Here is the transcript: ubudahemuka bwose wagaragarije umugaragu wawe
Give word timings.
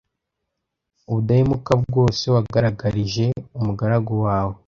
ubudahemuka 1.09 1.71
bwose 1.83 2.23
wagaragarije 2.35 3.25
umugaragu 3.57 4.13
wawe 4.25 4.55